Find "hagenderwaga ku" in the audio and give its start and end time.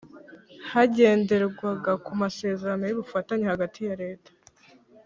0.71-2.11